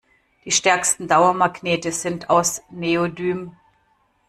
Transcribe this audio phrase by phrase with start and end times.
[0.45, 3.55] Die stärksten Dauermagnete sind aus Neodym.